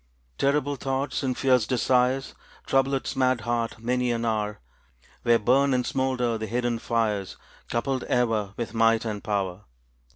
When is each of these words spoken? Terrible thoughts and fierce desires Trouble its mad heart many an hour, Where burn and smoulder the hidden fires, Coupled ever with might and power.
Terrible 0.39 0.77
thoughts 0.77 1.21
and 1.21 1.37
fierce 1.37 1.67
desires 1.67 2.33
Trouble 2.65 2.95
its 2.95 3.15
mad 3.15 3.41
heart 3.41 3.77
many 3.77 4.11
an 4.11 4.25
hour, 4.25 4.59
Where 5.21 5.37
burn 5.37 5.75
and 5.75 5.85
smoulder 5.85 6.39
the 6.39 6.47
hidden 6.47 6.79
fires, 6.79 7.37
Coupled 7.69 8.03
ever 8.05 8.55
with 8.57 8.73
might 8.73 9.05
and 9.05 9.23
power. 9.23 9.65